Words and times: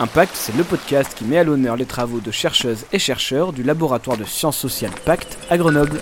Impact, 0.00 0.34
c'est 0.34 0.56
le 0.56 0.64
podcast 0.64 1.14
qui 1.14 1.24
met 1.24 1.38
à 1.38 1.44
l'honneur 1.44 1.76
les 1.76 1.86
travaux 1.86 2.18
de 2.18 2.32
chercheuses 2.32 2.84
et 2.92 2.98
chercheurs 2.98 3.52
du 3.52 3.62
laboratoire 3.62 4.16
de 4.16 4.24
sciences 4.24 4.58
sociales 4.58 4.90
Pacte 5.04 5.38
à 5.48 5.56
Grenoble. 5.56 6.00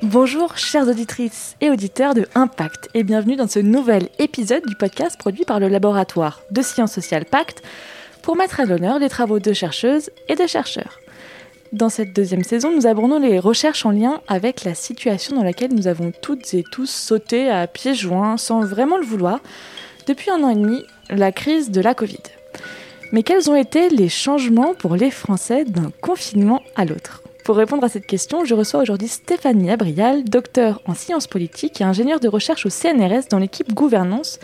Bonjour 0.00 0.56
chères 0.56 0.88
auditrices 0.88 1.54
et 1.60 1.68
auditeurs 1.68 2.14
de 2.14 2.26
Impact 2.34 2.88
et 2.94 3.02
bienvenue 3.02 3.36
dans 3.36 3.46
ce 3.46 3.58
nouvel 3.58 4.08
épisode 4.18 4.64
du 4.66 4.74
podcast 4.74 5.18
produit 5.18 5.44
par 5.44 5.60
le 5.60 5.68
laboratoire 5.68 6.40
de 6.50 6.62
sciences 6.62 6.92
sociales 6.92 7.26
Pacte 7.26 7.62
pour 8.22 8.36
mettre 8.36 8.58
à 8.60 8.64
l'honneur 8.64 8.98
les 8.98 9.10
travaux 9.10 9.38
de 9.38 9.52
chercheuses 9.52 10.08
et 10.28 10.34
de 10.34 10.46
chercheurs. 10.46 10.98
Dans 11.72 11.90
cette 11.90 12.14
deuxième 12.14 12.44
saison, 12.44 12.74
nous 12.74 12.86
abordons 12.86 13.18
les 13.18 13.38
recherches 13.38 13.84
en 13.84 13.90
lien 13.90 14.22
avec 14.26 14.64
la 14.64 14.74
situation 14.74 15.36
dans 15.36 15.42
laquelle 15.42 15.74
nous 15.74 15.86
avons 15.86 16.12
toutes 16.22 16.54
et 16.54 16.64
tous 16.72 16.88
sauté 16.88 17.50
à 17.50 17.66
pieds 17.66 17.94
joints 17.94 18.38
sans 18.38 18.64
vraiment 18.64 18.96
le 18.96 19.04
vouloir 19.04 19.40
depuis 20.06 20.30
un 20.30 20.42
an 20.44 20.48
et 20.48 20.54
demi, 20.54 20.82
la 21.10 21.30
crise 21.30 21.70
de 21.70 21.82
la 21.82 21.94
Covid. 21.94 22.22
Mais 23.12 23.22
quels 23.22 23.50
ont 23.50 23.54
été 23.54 23.90
les 23.90 24.08
changements 24.08 24.72
pour 24.74 24.96
les 24.96 25.10
Français 25.10 25.66
d'un 25.66 25.92
confinement 26.00 26.62
à 26.74 26.86
l'autre? 26.86 27.22
Pour 27.44 27.56
répondre 27.56 27.84
à 27.84 27.90
cette 27.90 28.06
question, 28.06 28.46
je 28.46 28.54
reçois 28.54 28.80
aujourd'hui 28.80 29.08
Stéphanie 29.08 29.70
Abrial, 29.70 30.24
docteur 30.24 30.80
en 30.86 30.94
sciences 30.94 31.26
politiques 31.26 31.82
et 31.82 31.84
ingénieure 31.84 32.20
de 32.20 32.28
recherche 32.28 32.64
au 32.64 32.70
CNRS 32.70 33.28
dans 33.30 33.38
l'équipe 33.38 33.74
gouvernance 33.74 34.38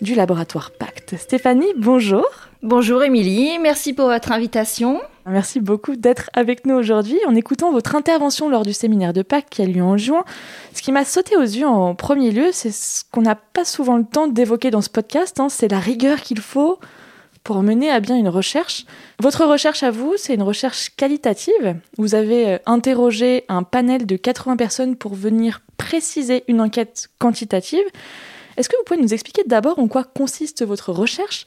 du 0.00 0.16
laboratoire 0.16 0.72
Pacte. 0.72 1.14
Stéphanie, 1.16 1.72
bonjour. 1.76 2.26
Bonjour 2.62 3.02
Émilie, 3.04 3.58
merci 3.58 3.92
pour 3.92 4.06
votre 4.06 4.32
invitation. 4.32 5.02
Merci 5.26 5.60
beaucoup 5.60 5.94
d'être 5.94 6.30
avec 6.32 6.64
nous 6.64 6.74
aujourd'hui. 6.74 7.18
En 7.28 7.34
écoutant 7.34 7.70
votre 7.70 7.94
intervention 7.94 8.48
lors 8.48 8.64
du 8.64 8.72
séminaire 8.72 9.12
de 9.12 9.20
Pâques 9.20 9.50
qui 9.50 9.60
a 9.60 9.66
lieu 9.66 9.82
en 9.82 9.98
juin, 9.98 10.24
ce 10.72 10.80
qui 10.80 10.90
m'a 10.90 11.04
sauté 11.04 11.36
aux 11.36 11.42
yeux 11.42 11.66
en 11.66 11.94
premier 11.94 12.30
lieu, 12.30 12.48
c'est 12.52 12.72
ce 12.72 13.04
qu'on 13.12 13.20
n'a 13.20 13.34
pas 13.34 13.66
souvent 13.66 13.98
le 13.98 14.04
temps 14.04 14.26
d'évoquer 14.26 14.70
dans 14.70 14.80
ce 14.80 14.88
podcast, 14.88 15.38
hein, 15.38 15.50
c'est 15.50 15.68
la 15.68 15.78
rigueur 15.78 16.22
qu'il 16.22 16.40
faut 16.40 16.78
pour 17.44 17.62
mener 17.62 17.90
à 17.90 18.00
bien 18.00 18.16
une 18.16 18.28
recherche. 18.28 18.86
Votre 19.20 19.44
recherche 19.44 19.82
à 19.82 19.90
vous, 19.90 20.14
c'est 20.16 20.34
une 20.34 20.42
recherche 20.42 20.88
qualitative. 20.96 21.76
Vous 21.98 22.14
avez 22.14 22.54
euh, 22.54 22.58
interrogé 22.64 23.44
un 23.48 23.64
panel 23.64 24.06
de 24.06 24.16
80 24.16 24.56
personnes 24.56 24.96
pour 24.96 25.14
venir 25.14 25.60
préciser 25.76 26.42
une 26.48 26.62
enquête 26.62 27.10
quantitative. 27.18 27.84
Est-ce 28.56 28.70
que 28.70 28.76
vous 28.78 28.84
pouvez 28.84 29.02
nous 29.02 29.12
expliquer 29.12 29.42
d'abord 29.46 29.78
en 29.78 29.88
quoi 29.88 30.04
consiste 30.04 30.64
votre 30.64 30.90
recherche 30.90 31.44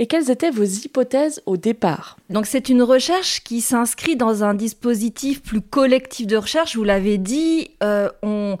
et 0.00 0.06
quelles 0.06 0.30
étaient 0.30 0.50
vos 0.50 0.64
hypothèses 0.64 1.42
au 1.44 1.58
départ 1.58 2.16
Donc 2.30 2.46
c'est 2.46 2.70
une 2.70 2.82
recherche 2.82 3.44
qui 3.44 3.60
s'inscrit 3.60 4.16
dans 4.16 4.42
un 4.42 4.54
dispositif 4.54 5.42
plus 5.42 5.60
collectif 5.60 6.26
de 6.26 6.38
recherche. 6.38 6.74
Vous 6.74 6.84
l'avez 6.84 7.18
dit, 7.18 7.72
euh, 7.82 8.08
on 8.22 8.56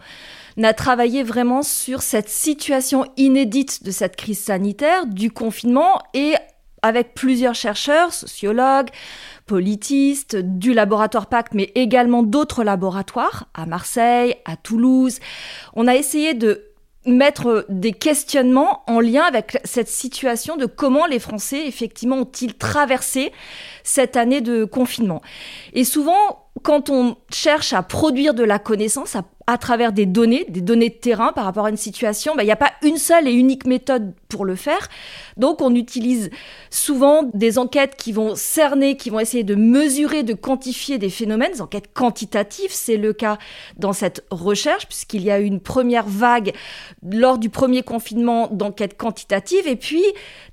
a 0.62 0.74
travaillé 0.74 1.22
vraiment 1.22 1.62
sur 1.62 2.02
cette 2.02 2.28
situation 2.28 3.06
inédite 3.16 3.82
de 3.84 3.90
cette 3.90 4.16
crise 4.16 4.38
sanitaire, 4.38 5.06
du 5.06 5.30
confinement, 5.30 6.02
et 6.12 6.34
avec 6.82 7.14
plusieurs 7.14 7.54
chercheurs, 7.54 8.12
sociologues, 8.12 8.90
politistes, 9.46 10.36
du 10.36 10.74
laboratoire 10.74 11.26
Pacte, 11.26 11.54
mais 11.54 11.72
également 11.74 12.22
d'autres 12.22 12.64
laboratoires, 12.64 13.48
à 13.54 13.64
Marseille, 13.64 14.34
à 14.44 14.56
Toulouse. 14.56 15.20
On 15.74 15.86
a 15.86 15.94
essayé 15.94 16.34
de 16.34 16.69
mettre 17.06 17.64
des 17.68 17.92
questionnements 17.92 18.82
en 18.86 19.00
lien 19.00 19.22
avec 19.22 19.58
cette 19.64 19.88
situation 19.88 20.56
de 20.56 20.66
comment 20.66 21.06
les 21.06 21.18
Français, 21.18 21.66
effectivement, 21.66 22.16
ont-ils 22.16 22.54
traversé 22.54 23.32
cette 23.84 24.16
année 24.16 24.40
de 24.40 24.64
confinement. 24.64 25.22
Et 25.72 25.84
souvent, 25.84 26.50
quand 26.62 26.90
on 26.90 27.16
cherche 27.32 27.72
à 27.72 27.82
produire 27.82 28.34
de 28.34 28.44
la 28.44 28.58
connaissance, 28.58 29.16
à 29.16 29.22
à 29.50 29.58
travers 29.58 29.92
des 29.92 30.06
données, 30.06 30.46
des 30.48 30.60
données 30.60 30.90
de 30.90 30.94
terrain 30.94 31.32
par 31.32 31.44
rapport 31.44 31.66
à 31.66 31.70
une 31.70 31.76
situation, 31.76 32.36
bah, 32.36 32.44
il 32.44 32.46
n'y 32.46 32.52
a 32.52 32.56
pas 32.56 32.70
une 32.82 32.98
seule 32.98 33.26
et 33.26 33.32
unique 33.32 33.66
méthode 33.66 34.12
pour 34.28 34.44
le 34.44 34.54
faire. 34.54 34.88
Donc 35.36 35.60
on 35.60 35.74
utilise 35.74 36.30
souvent 36.70 37.24
des 37.34 37.58
enquêtes 37.58 37.96
qui 37.96 38.12
vont 38.12 38.36
cerner, 38.36 38.96
qui 38.96 39.10
vont 39.10 39.18
essayer 39.18 39.42
de 39.42 39.56
mesurer, 39.56 40.22
de 40.22 40.34
quantifier 40.34 40.98
des 40.98 41.10
phénomènes, 41.10 41.50
des 41.50 41.62
enquêtes 41.62 41.92
quantitatives. 41.92 42.70
C'est 42.70 42.96
le 42.96 43.12
cas 43.12 43.38
dans 43.76 43.92
cette 43.92 44.24
recherche, 44.30 44.86
puisqu'il 44.86 45.22
y 45.22 45.32
a 45.32 45.40
eu 45.40 45.44
une 45.44 45.60
première 45.60 46.06
vague 46.06 46.52
lors 47.10 47.36
du 47.36 47.50
premier 47.50 47.82
confinement 47.82 48.46
d'enquêtes 48.52 48.96
quantitatives. 48.96 49.66
Et 49.66 49.76
puis, 49.76 50.04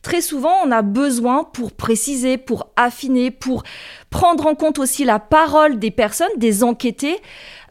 très 0.01 0.21
souvent, 0.21 0.55
on 0.65 0.71
a 0.71 0.81
besoin 0.81 1.43
pour 1.43 1.71
préciser, 1.71 2.37
pour 2.37 2.71
affiner, 2.75 3.29
pour 3.29 3.61
prendre 4.09 4.47
en 4.47 4.55
compte 4.55 4.79
aussi 4.79 5.03
la 5.03 5.19
parole 5.19 5.77
des 5.77 5.91
personnes, 5.91 6.27
des 6.37 6.63
enquêtés, 6.63 7.17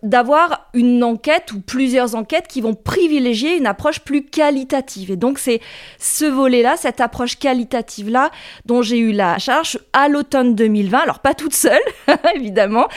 d'avoir 0.03 0.69
une 0.75 1.03
enquête 1.03 1.53
ou 1.53 1.61
plusieurs 1.61 2.15
enquêtes 2.15 2.49
qui 2.49 2.61
vont 2.61 2.75
privilégier 2.75 3.57
une 3.57 3.67
approche 3.67 4.01
plus 4.01 4.25
qualitative. 4.25 5.11
Et 5.11 5.17
donc 5.17 5.39
c'est 5.39 5.61
ce 5.99 6.25
volet-là, 6.25 6.77
cette 6.77 7.01
approche 7.01 7.39
qualitative-là, 7.39 8.31
dont 8.67 8.83
j'ai 8.83 8.99
eu 8.99 9.12
la 9.12 9.39
charge 9.39 9.79
à 9.93 10.09
l'automne 10.09 10.55
2020. 10.55 10.99
Alors 10.99 11.21
pas 11.21 11.35
toute 11.35 11.55
seule, 11.55 11.81
évidemment, 12.35 12.89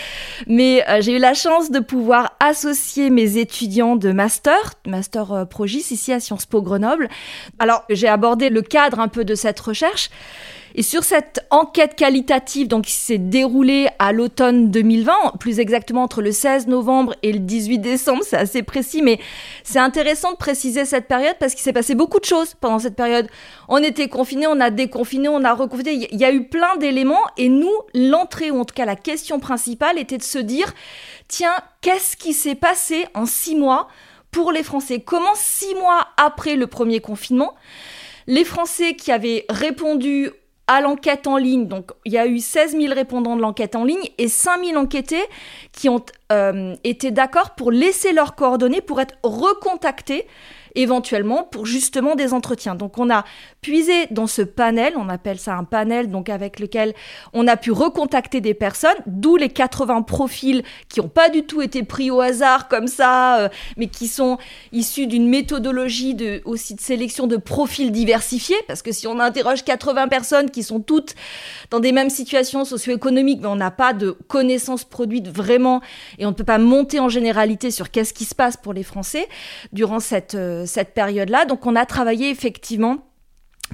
mais 0.48 0.84
euh, 0.90 1.02
j'ai 1.02 1.16
eu 1.16 1.20
la 1.20 1.34
chance 1.34 1.72
de 1.72 1.80
pouvoir 1.80 2.36
associer 2.40 3.09
mes 3.09 3.38
étudiants 3.38 3.96
de 3.96 4.12
master, 4.12 4.76
master 4.86 5.32
euh, 5.32 5.46
Progis 5.46 5.86
ici 5.92 6.12
à 6.12 6.20
Sciences 6.20 6.46
Po 6.46 6.62
Grenoble. 6.62 7.09
Alors 7.59 7.84
j'ai 7.90 8.08
abordé 8.08 8.50
le 8.50 8.62
cadre 8.62 9.00
un 9.00 9.08
peu 9.08 9.26
de 9.26 9.36
cette 9.36 9.59
recherche. 9.59 10.09
Et 10.75 10.84
sur 10.84 11.03
cette 11.03 11.46
enquête 11.50 11.96
qualitative, 11.96 12.68
donc 12.68 12.85
qui 12.85 12.94
s'est 12.94 13.18
déroulée 13.18 13.88
à 13.97 14.12
l'automne 14.12 14.69
2020, 14.69 15.38
plus 15.40 15.59
exactement 15.59 16.03
entre 16.03 16.22
le 16.22 16.31
16 16.31 16.68
novembre 16.68 17.16
et 17.24 17.31
le 17.31 17.40
18 17.40 17.80
décembre, 17.80 18.24
c'est 18.24 18.38
assez 18.38 18.63
précis, 18.63 19.02
mais 19.02 19.19
c'est 19.63 19.79
intéressant 19.79 20.31
de 20.31 20.38
préciser 20.38 20.85
cette 20.85 21.08
période 21.08 21.35
parce 21.40 21.53
qu'il 21.53 21.63
s'est 21.63 21.74
passé 21.74 21.96
beaucoup 21.96 22.19
de 22.19 22.25
choses 22.25 22.56
pendant 22.59 22.79
cette 22.79 22.96
période. 22.96 23.28
On 23.68 23.78
était 23.78 24.09
confinés, 24.09 24.47
on 24.47 24.59
a 24.59 24.69
déconfiné, 24.69 25.28
on 25.28 25.44
a 25.44 25.53
reconfiné, 25.53 26.08
il 26.12 26.19
y 26.19 26.25
a 26.25 26.31
eu 26.31 26.47
plein 26.47 26.75
d'éléments 26.78 27.25
et 27.38 27.50
nous, 27.50 27.74
l'entrée, 27.94 28.52
ou 28.52 28.59
en 28.59 28.66
tout 28.66 28.75
cas 28.75 28.85
la 28.85 28.96
question 28.96 29.40
principale, 29.40 29.97
était 29.97 30.18
de 30.18 30.24
se 30.24 30.40
dire, 30.40 30.74
tiens, 31.28 31.56
qu'est-ce 31.81 32.16
qui 32.16 32.34
s'est 32.34 32.56
passé 32.56 33.06
en 33.16 33.25
six 33.25 33.56
mois 33.56 33.88
pour 34.31 34.52
les 34.52 34.63
Français? 34.63 35.00
Comment 35.00 35.34
six 35.35 35.74
mois 35.75 36.08
après 36.18 36.56
le 36.56 36.68
premier 36.68 37.00
confinement 37.00 37.53
les 38.29 38.44
Français 38.44 38.94
qui 38.94 39.12
avaient 39.12 39.46
répondu 39.50 40.29
à 40.69 40.81
l'enquête 40.81 41.25
en 41.25 41.38
ligne. 41.38 41.68
Donc, 41.68 41.91
il 42.06 42.13
y 42.13 42.19
a 42.19 42.28
eu 42.28 42.38
16 42.38 42.78
000 42.80 42.94
répondants 42.94 43.35
de 43.35 43.41
l'enquête 43.41 43.75
en 43.75 43.84
ligne 43.84 44.07
et 44.19 44.28
5 44.28 44.63
000 44.63 44.78
enquêtés 44.78 45.24
qui 45.72 45.90
ont 45.90 46.06
euh, 46.31 46.75
été 46.84 47.09
d'accord 47.09 47.56
pour 47.56 47.72
laisser 47.72 48.13
leurs 48.13 48.35
coordonnées 48.35 48.79
pour 48.79 49.02
être 49.02 49.16
recontactés 49.24 50.28
éventuellement 50.75 51.44
pour 51.44 51.66
justement 51.66 52.16
des 52.16 52.34
entretiens. 52.34 52.75
Donc 52.75 52.97
on 52.97 53.09
a 53.09 53.25
puisé 53.62 54.07
dans 54.12 54.28
ce 54.28 54.41
panel, 54.41 54.94
on 54.96 55.09
appelle 55.09 55.40
ça 55.40 55.56
un 55.56 55.63
panel, 55.63 56.09
donc 56.09 56.30
avec 56.30 56.59
lequel 56.59 56.94
on 57.34 57.47
a 57.47 57.57
pu 57.57 57.72
recontacter 57.72 58.41
des 58.41 58.53
personnes, 58.53 58.97
d'où 59.06 59.35
les 59.35 59.50
80 59.50 60.03
profils 60.03 60.63
qui 60.88 61.00
n'ont 61.00 61.09
pas 61.09 61.29
du 61.29 61.44
tout 61.44 61.62
été 61.62 61.84
pris 61.84 62.12
au 62.12 62.22
hasard 62.22 62.68
comme 62.68 62.88
ça, 62.88 63.40
euh, 63.40 63.50
mais 63.78 63.88
qui 63.88 64.08
sont 64.08 64.38
issus 64.72 65.08
d'une 65.08 65.28
méthodologie 65.28 66.16
aussi 66.46 66.75
de 66.75 66.81
sélection 66.81 67.28
de 67.28 67.38
profils 67.38 67.91
diversifiés, 67.91 68.58
parce 68.68 68.81
que 68.81 68.91
si 68.91 69.08
on 69.08 69.19
interroge 69.19 69.63
80 69.63 70.08
personnes 70.08 70.50
qui 70.50 70.63
sont 70.63 70.79
toutes 70.79 71.16
dans 71.69 71.79
des 71.79 71.91
mêmes 71.91 72.09
situations 72.09 72.66
socio-économiques, 72.66 73.40
mais 73.41 73.47
on 73.47 73.56
n'a 73.56 73.72
pas 73.72 73.94
de 73.94 74.12
connaissances 74.12 74.84
produites 74.84 75.28
vraiment, 75.28 75.81
et 76.18 76.25
on 76.25 76.29
ne 76.29 76.35
peut 76.35 76.44
pas 76.44 76.58
monter 76.58 77.00
en 77.00 77.09
généralité 77.09 77.72
sur 77.72 77.91
qu'est-ce 77.91 78.13
qui 78.13 78.25
se 78.25 78.35
passe 78.35 78.58
pour 78.58 78.74
les 78.74 78.84
Français 78.84 79.28
durant 79.74 80.00
cette... 80.00 80.35
Euh, 80.35 80.59
cette 80.66 80.94
période-là. 80.94 81.46
Donc 81.46 81.66
on 81.66 81.75
a 81.75 81.86
travaillé 81.86 82.30
effectivement 82.30 82.97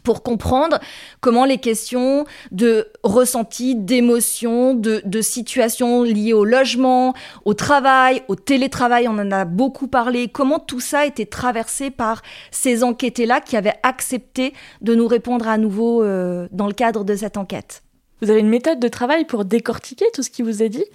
pour 0.04 0.24
comprendre 0.24 0.80
comment 1.22 1.46
les 1.46 1.58
questions 1.58 2.26
de 2.52 2.88
ressenti, 3.04 3.76
d'émotion, 3.76 4.74
de, 4.74 5.02
de 5.06 5.22
situations 5.22 6.04
liées 6.04 6.34
au 6.34 6.46
logement, 6.46 7.14
au 7.46 7.54
travail, 7.54 8.22
au 8.28 8.36
télétravail, 8.36 9.08
on 9.08 9.18
en 9.18 9.32
a 9.32 9.46
beaucoup 9.46 9.88
parlé, 9.88 10.28
comment 10.28 10.60
tout 10.60 10.80
ça 10.80 11.00
a 11.00 11.06
été 11.06 11.26
traversé 11.26 11.92
par 11.92 12.22
ces 12.52 12.84
enquêtés-là 12.84 13.42
qui 13.42 13.58
avaient 13.58 13.80
accepté 13.84 14.54
de 14.82 14.96
nous 14.96 15.08
répondre 15.08 15.48
à 15.48 15.58
nouveau 15.58 16.04
euh, 16.04 16.48
dans 16.52 16.68
le 16.68 16.74
cadre 16.74 17.04
de 17.04 17.16
cette 17.16 17.38
enquête. 17.38 17.82
Vous 18.22 18.30
avez 18.30 18.40
une 18.40 18.50
méthode 18.50 18.80
de 18.80 18.88
travail 18.88 19.26
pour 19.26 19.44
décortiquer 19.44 20.06
tout 20.14 20.24
ce 20.24 20.30
qui 20.30 20.42
vous 20.42 20.64
est 20.64 20.70
dit, 20.70 20.86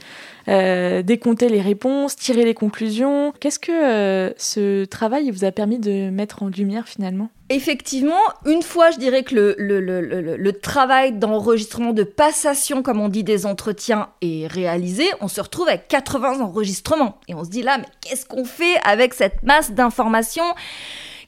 euh, 0.49 1.03
décompter 1.03 1.51
les 1.51 1.61
réponses, 1.61 2.17
tirer 2.17 2.45
les 2.45 2.55
conclusions. 2.55 3.35
Qu'est-ce 3.41 3.59
que 3.59 3.71
euh, 3.73 4.33
ce 4.39 4.87
travail 4.87 5.31
vous 5.31 5.45
a 5.45 5.53
permis 5.53 5.79
de 5.79 6.09
mettre 6.09 6.43
en 6.43 6.49
lumière 6.49 6.89
finalement? 6.89 7.29
Effectivement, 7.51 8.23
une 8.47 8.63
fois, 8.63 8.91
je 8.91 8.99
dirais 8.99 9.23
que 9.23 9.35
le, 9.35 9.55
le, 9.59 10.53
travail 10.53 11.13
d'enregistrement, 11.13 11.93
de 11.93 12.05
passation, 12.05 12.83
comme 12.83 13.01
on 13.01 13.09
dit, 13.09 13.25
des 13.25 13.45
entretiens 13.45 14.09
est 14.23 14.47
réalisé, 14.47 15.05
on 15.21 15.29
se 15.29 15.41
retrouve 15.41 15.69
avec 15.69 15.89
80 15.89 16.41
enregistrements. 16.41 17.19
Et 17.29 17.35
on 17.35 17.45
se 17.45 17.51
dit 17.51 17.63
là, 17.63 17.79
mais 17.79 17.87
qu'est-ce 18.01 18.25
qu'on 18.25 18.45
fait 18.45 18.77
avec 18.85 19.15
cette 19.15 19.43
masse 19.43 19.73
d'informations? 19.73 20.55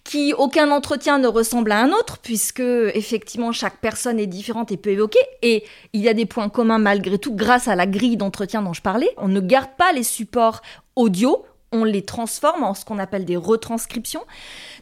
Qui 0.04 0.32
aucun 0.32 0.70
entretien 0.70 1.18
ne 1.18 1.28
ressemble 1.28 1.72
à 1.72 1.80
un 1.80 1.90
autre, 1.90 2.18
puisque 2.18 2.60
effectivement 2.60 3.52
chaque 3.52 3.78
personne 3.78 4.18
est 4.18 4.26
différente 4.26 4.72
et 4.72 4.76
peut 4.76 4.90
évoquer. 4.90 5.20
Et 5.42 5.64
il 5.92 6.00
y 6.00 6.08
a 6.08 6.14
des 6.14 6.26
points 6.26 6.48
communs 6.48 6.78
malgré 6.78 7.18
tout, 7.18 7.34
grâce 7.34 7.68
à 7.68 7.76
la 7.76 7.86
grille 7.86 8.16
d'entretien 8.16 8.62
dont 8.62 8.72
je 8.72 8.82
parlais. 8.82 9.10
On 9.16 9.28
ne 9.28 9.40
garde 9.40 9.70
pas 9.76 9.92
les 9.92 10.02
supports 10.02 10.62
audio 10.96 11.44
on 11.72 11.84
les 11.84 12.02
transforme 12.02 12.62
en 12.62 12.74
ce 12.74 12.84
qu'on 12.84 12.98
appelle 12.98 13.24
des 13.24 13.36
retranscriptions, 13.36 14.24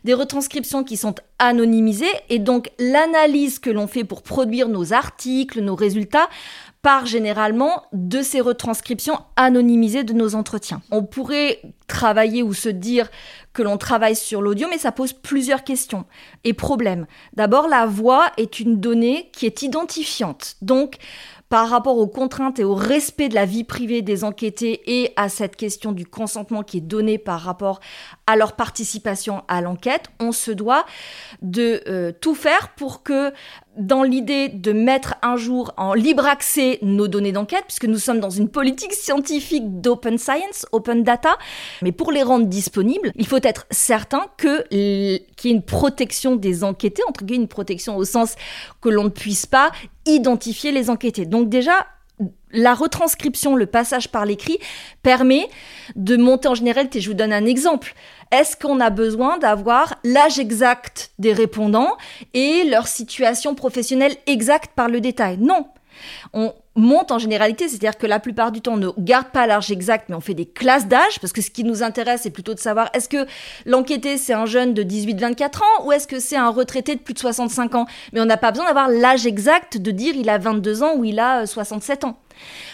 des 0.04 0.12
retranscriptions 0.12 0.84
qui 0.84 0.96
sont 0.96 1.14
anonymisées, 1.38 2.10
et 2.28 2.38
donc 2.38 2.70
l'analyse 2.78 3.58
que 3.58 3.70
l'on 3.70 3.86
fait 3.86 4.04
pour 4.04 4.22
produire 4.22 4.68
nos 4.68 4.92
articles, 4.92 5.60
nos 5.60 5.76
résultats, 5.76 6.28
part 6.82 7.06
généralement 7.06 7.84
de 7.92 8.22
ces 8.22 8.40
retranscriptions 8.40 9.18
anonymisées 9.36 10.04
de 10.04 10.12
nos 10.12 10.34
entretiens. 10.34 10.82
On 10.90 11.04
pourrait 11.04 11.60
travailler 11.86 12.42
ou 12.42 12.54
se 12.54 12.68
dire 12.68 13.10
que 13.52 13.62
l'on 13.62 13.76
travaille 13.76 14.16
sur 14.16 14.40
l'audio, 14.40 14.68
mais 14.70 14.78
ça 14.78 14.92
pose 14.92 15.12
plusieurs 15.12 15.64
questions 15.64 16.06
et 16.44 16.54
problèmes. 16.54 17.06
D'abord, 17.34 17.68
la 17.68 17.86
voix 17.86 18.30
est 18.36 18.60
une 18.60 18.80
donnée 18.80 19.30
qui 19.32 19.44
est 19.46 19.62
identifiante. 19.62 20.56
Donc, 20.62 20.98
par 21.50 21.68
rapport 21.68 21.98
aux 21.98 22.06
contraintes 22.06 22.60
et 22.60 22.64
au 22.64 22.76
respect 22.76 23.28
de 23.28 23.34
la 23.34 23.44
vie 23.44 23.64
privée 23.64 24.02
des 24.02 24.22
enquêtés 24.22 24.82
et 24.86 25.12
à 25.16 25.28
cette 25.28 25.56
question 25.56 25.90
du 25.90 26.06
consentement 26.06 26.62
qui 26.62 26.78
est 26.78 26.80
donné 26.80 27.18
par 27.18 27.40
rapport 27.40 27.80
à 28.28 28.36
leur 28.36 28.54
participation 28.54 29.42
à 29.48 29.60
l'enquête, 29.60 30.10
on 30.20 30.30
se 30.30 30.52
doit 30.52 30.86
de 31.42 31.82
euh, 31.88 32.12
tout 32.12 32.36
faire 32.36 32.72
pour 32.76 33.02
que 33.02 33.32
dans 33.80 34.02
l'idée 34.02 34.48
de 34.48 34.72
mettre 34.72 35.14
un 35.22 35.36
jour 35.36 35.72
en 35.76 35.94
libre 35.94 36.26
accès 36.26 36.78
nos 36.82 37.08
données 37.08 37.32
d'enquête, 37.32 37.64
puisque 37.66 37.86
nous 37.86 37.98
sommes 37.98 38.20
dans 38.20 38.30
une 38.30 38.48
politique 38.48 38.92
scientifique 38.92 39.80
d'open 39.80 40.18
science, 40.18 40.66
open 40.72 41.02
data, 41.02 41.36
mais 41.82 41.92
pour 41.92 42.12
les 42.12 42.22
rendre 42.22 42.46
disponibles, 42.46 43.10
il 43.16 43.26
faut 43.26 43.40
être 43.42 43.66
certain 43.70 44.26
qu'il 44.38 44.64
y 44.70 45.48
ait 45.48 45.50
une 45.50 45.62
protection 45.62 46.36
des 46.36 46.62
enquêtés, 46.62 47.02
entre 47.08 47.24
guillemets 47.24 47.42
une 47.44 47.48
protection 47.48 47.96
au 47.96 48.04
sens 48.04 48.34
que 48.80 48.88
l'on 48.88 49.04
ne 49.04 49.08
puisse 49.08 49.46
pas 49.46 49.72
identifier 50.06 50.72
les 50.72 50.90
enquêtés. 50.90 51.24
Donc 51.24 51.48
déjà, 51.48 51.86
la 52.52 52.74
retranscription, 52.74 53.56
le 53.56 53.66
passage 53.66 54.08
par 54.08 54.24
l'écrit, 54.24 54.58
permet 55.02 55.48
de 55.96 56.16
monter 56.16 56.48
en 56.48 56.54
généralité. 56.54 57.00
Je 57.00 57.08
vous 57.08 57.14
donne 57.14 57.32
un 57.32 57.46
exemple. 57.46 57.94
Est-ce 58.30 58.56
qu'on 58.56 58.80
a 58.80 58.90
besoin 58.90 59.38
d'avoir 59.38 59.96
l'âge 60.04 60.38
exact 60.38 61.10
des 61.18 61.32
répondants 61.32 61.96
et 62.34 62.64
leur 62.64 62.86
situation 62.86 63.54
professionnelle 63.54 64.16
exacte 64.26 64.72
par 64.74 64.88
le 64.88 65.00
détail? 65.00 65.38
Non. 65.38 65.66
On 66.32 66.54
monte 66.76 67.10
en 67.10 67.18
généralité, 67.18 67.68
c'est-à-dire 67.68 67.98
que 67.98 68.06
la 68.06 68.20
plupart 68.20 68.52
du 68.52 68.60
temps, 68.60 68.74
on 68.74 68.76
ne 68.76 68.90
garde 68.98 69.28
pas 69.28 69.46
l'âge 69.46 69.70
exact, 69.70 70.08
mais 70.08 70.14
on 70.14 70.20
fait 70.20 70.34
des 70.34 70.46
classes 70.46 70.86
d'âge, 70.86 71.18
parce 71.20 71.32
que 71.32 71.42
ce 71.42 71.50
qui 71.50 71.64
nous 71.64 71.82
intéresse, 71.82 72.20
c'est 72.22 72.30
plutôt 72.30 72.54
de 72.54 72.60
savoir 72.60 72.90
est-ce 72.94 73.08
que 73.08 73.26
l'enquêté, 73.66 74.16
c'est 74.18 74.32
un 74.32 74.46
jeune 74.46 74.72
de 74.72 74.82
18-24 74.82 75.58
ans, 75.58 75.84
ou 75.86 75.92
est-ce 75.92 76.06
que 76.06 76.20
c'est 76.20 76.36
un 76.36 76.50
retraité 76.50 76.94
de 76.94 77.00
plus 77.00 77.14
de 77.14 77.18
65 77.18 77.74
ans? 77.74 77.86
Mais 78.12 78.20
on 78.20 78.24
n'a 78.24 78.36
pas 78.36 78.52
besoin 78.52 78.66
d'avoir 78.66 78.88
l'âge 78.88 79.26
exact 79.26 79.78
de 79.78 79.90
dire 79.90 80.14
il 80.16 80.28
a 80.28 80.38
22 80.38 80.82
ans 80.82 80.94
ou 80.96 81.04
il 81.04 81.18
a 81.18 81.46
67 81.46 82.04
euh, 82.04 82.08
ans. 82.08 82.18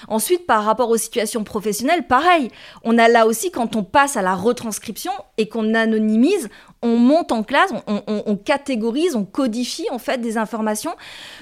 Ensuite, 0.09 0.47
par 0.47 0.65
rapport 0.65 0.91
aux 0.91 0.97
situations 0.97 1.43
professionnelles, 1.43 2.07
pareil. 2.07 2.51
On 2.85 2.99
a 2.99 3.09
là 3.09 3.27
aussi, 3.27 3.51
quand 3.51 3.77
on 3.77 3.83
passe 3.83 4.17
à 4.17 4.23
la 4.23 4.35
retranscription 4.35 5.13
et 5.39 5.49
qu'on 5.49 5.75
anonymise, 5.75 6.49
on 6.87 6.99
monte 6.99 7.33
en 7.33 7.43
classe, 7.43 7.73
on, 7.87 8.37
catégorise, 8.37 9.17
on 9.17 9.25
codifie 9.25 9.87
en 9.91 9.99
fait 9.99 10.19
des 10.19 10.39
informations 10.39 10.95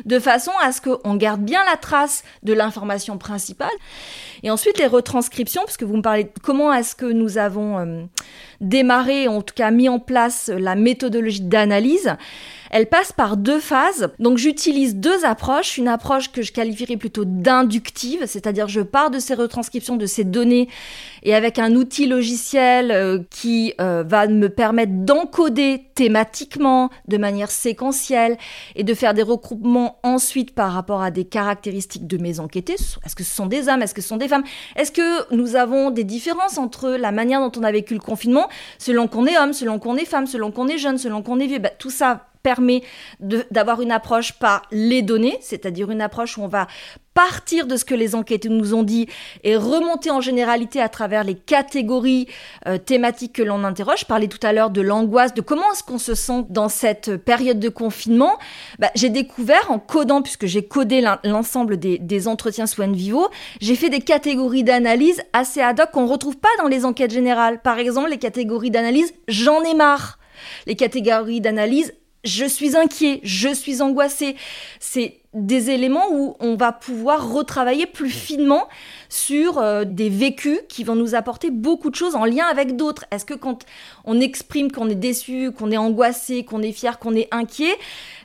de 0.05 0.19
façon 0.19 0.53
à 0.63 0.73
ce 0.73 0.81
qu'on 0.81 1.15
garde 1.17 1.43
bien 1.43 1.61
la 1.71 1.77
trace 1.77 2.25
de 2.43 2.53
l'information 2.53 3.19
principale. 3.19 3.69
Et 4.43 4.51
ensuite, 4.51 4.79
les 4.79 4.87
retranscriptions, 4.87 5.63
parce 5.65 5.77
que 5.77 5.85
vous 5.85 5.97
me 5.97 6.03
parlez 6.03 6.25
de 6.25 6.31
comment 6.43 6.73
est-ce 6.73 6.95
que 6.95 7.07
nous 7.07 7.39
avons 7.39 7.79
euh, 7.79 8.03
démarré, 8.61 9.29
en 9.29 9.43
tout 9.43 9.55
cas 9.55 9.71
mis 9.71 9.89
en 9.89 9.99
place 9.99 10.51
la 10.55 10.75
méthodologie 10.75 11.43
d'analyse. 11.43 12.17
Elle 12.75 12.89
passe 12.89 13.13
par 13.13 13.37
deux 13.37 13.61
phases. 13.61 14.11
Donc 14.19 14.37
j'utilise 14.37 14.97
deux 14.97 15.25
approches. 15.25 15.79
Une 15.79 15.87
approche 15.87 16.33
que 16.33 16.43
je 16.43 16.51
qualifierais 16.51 16.97
plutôt 16.97 17.25
d'inductive, 17.25 18.27
c'est-à-dire 18.27 18.67
je 18.67 18.81
pars 18.81 19.13
de 19.13 19.21
ces 19.21 19.35
retranscriptions, 19.35 19.97
de 19.97 20.07
ces 20.07 20.25
données, 20.25 20.69
et 21.23 21.37
avec 21.37 21.61
un 21.61 21.77
outil 21.77 22.09
logiciel 22.09 22.91
euh, 22.91 23.21
qui 23.31 23.75
euh, 23.81 24.03
va 24.05 24.27
me 24.27 24.49
permettre 24.49 24.91
d'encoder 24.93 25.85
thématiquement, 25.95 26.91
de 27.07 27.17
manière 27.17 27.53
séquentielle, 27.53 28.37
et 28.75 28.83
de 28.83 28.93
faire 28.93 29.15
des 29.15 29.23
regroupements 29.23 30.01
ensuite 30.03 30.53
par 30.53 30.73
rapport 30.73 31.01
à 31.01 31.13
des 31.13 31.25
caractéristiques 31.25 32.09
de 32.09 32.19
mes 32.19 32.41
enquêtés. 32.41 32.75
Est-ce 32.75 33.15
que 33.15 33.23
ce 33.23 33.33
sont 33.33 33.47
des 33.47 33.69
hommes? 33.69 33.83
Est-ce 33.83 33.95
que 33.95 34.03
ce 34.03 34.09
sont 34.09 34.17
des 34.17 34.27
femmes? 34.27 34.43
Est-ce 34.75 34.91
que 34.91 35.33
nous 35.33 35.55
avons 35.55 35.93
des 35.93 36.03
différences 36.03 36.59
entre 36.59 36.91
la 36.91 37.13
manière 37.13 37.39
dont 37.39 37.57
on 37.57 37.63
a 37.63 37.71
vécu 37.71 37.95
le 37.95 38.01
confinement, 38.01 38.49
selon 38.81 39.07
qu'on 39.07 39.27
est 39.27 39.39
homme, 39.39 39.53
selon 39.53 39.79
qu'on 39.79 39.95
est 39.95 40.05
femme, 40.05 40.27
selon 40.27 40.51
qu'on 40.51 40.67
est 40.67 40.79
jeune, 40.79 40.99
selon 40.99 41.23
qu'on 41.23 41.39
est 41.39 41.47
vieux? 41.47 41.61
Bah, 41.61 41.71
Tout 41.79 41.91
ça 41.91 42.27
permet 42.45 42.83
d'avoir 43.51 43.81
une 43.81 43.91
approche 43.91 44.35
par 44.35 44.63
les 44.71 45.03
données, 45.03 45.39
c'est-à-dire 45.41 45.91
une 45.91 46.03
approche 46.03 46.39
où 46.39 46.43
on 46.43 46.49
va 46.49 46.69
partir 47.15 47.67
de 47.67 47.77
ce 47.77 47.85
que 47.85 47.95
les 47.95 48.15
enquêtes 48.15 48.45
nous 48.45 48.75
ont 48.75 48.83
dit 48.83 49.09
et 49.45 49.57
remonter 49.57 50.11
en 50.11 50.21
généralité 50.21 50.81
à 50.81 50.89
travers 50.89 51.25
les 51.25 51.37
catégories 51.37 52.27
euh, 52.67 52.77
thématiques 52.77 53.35
que 53.35 53.43
l'on 53.43 53.65
interroge. 53.65 54.01
Je 54.01 54.05
parlais 54.05 54.27
tout 54.27 54.45
à 54.45 54.53
l'heure 54.53 54.71
de 54.71 54.81
l'angoisse, 54.81 55.33
de 55.33 55.41
comment 55.41 55.63
est-ce 55.73 55.85
qu'on 55.85 55.99
se 55.99 56.15
sent 56.15 56.45
dans 56.51 56.69
cette 56.69 57.17
période 57.17 57.61
de 57.61 57.69
confinement. 57.69 58.37
Bah, 58.79 58.91
j'ai 58.95 59.11
découvert 59.11 59.71
en 59.71 59.79
codant, 59.79 60.23
puisque 60.23 60.47
j'ai 60.47 60.67
codé 60.67 61.05
l'ensemble 61.23 61.79
des, 61.79 61.99
des, 61.99 62.29
entretiens 62.29 62.67
sous 62.67 62.83
vivo, 62.83 63.29
j'ai 63.61 63.77
fait 63.77 63.91
des 63.91 64.01
catégories 64.01 64.65
d'analyse 64.65 65.23
assez 65.33 65.61
ad 65.61 65.81
hoc 65.81 65.93
qu'on 65.93 66.03
ne 66.03 66.11
retrouve 66.11 66.37
pas 66.37 66.49
dans 66.59 66.69
les 66.69 66.85
enquêtes 66.85 67.13
générales. 67.13 67.63
Par 67.63 67.79
exemple, 67.79 68.11
les 68.11 68.19
catégories 68.19 68.71
d'analyse 68.71 69.15
j'en 69.29 69.63
ai 69.63 69.75
marre. 69.75 70.19
Les 70.67 70.75
catégories 70.75 71.41
d'analyse 71.41 71.95
je 72.25 72.45
suis 72.45 72.77
inquiet, 72.77 73.21
je 73.23 73.53
suis 73.53 73.83
angoissé. 73.83 74.37
C'est 74.81 75.19
des 75.35 75.71
éléments 75.71 76.07
où 76.13 76.37
on 76.41 76.55
va 76.55 76.73
pouvoir 76.73 77.33
retravailler 77.33 77.87
plus 77.87 78.11
finement 78.11 78.69
sur 79.09 79.59
euh, 79.59 79.85
des 79.85 80.09
vécus 80.09 80.61
qui 80.69 80.85
vont 80.85 80.95
nous 80.95 81.15
apporter 81.15 81.51
beaucoup 81.51 81.91
de 81.91 81.95
choses 81.95 82.15
en 82.15 82.25
lien 82.25 82.47
avec 82.47 82.77
d'autres. 82.77 83.05
Est-ce 83.11 83.25
que 83.25 83.35
quand 83.35 83.65
on 84.05 84.21
exprime 84.21 84.71
qu'on 84.71 84.89
est 84.89 84.95
déçu, 84.95 85.51
qu'on 85.53 85.71
est 85.71 85.77
angoissé, 85.77 86.45
qu'on 86.45 86.63
est 86.63 86.73
fier, 86.73 86.99
qu'on 86.99 87.15
est 87.15 87.29
inquiet, 87.33 87.77